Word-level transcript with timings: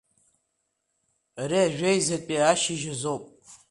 Ари 1.41 1.57
ажәеизатәи 1.65 2.39
ашьыжь 2.51 2.85
азоуп. 2.93 3.23